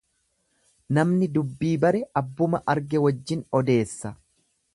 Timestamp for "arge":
2.75-3.03